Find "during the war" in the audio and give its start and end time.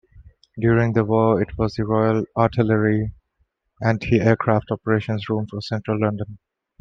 0.59-1.39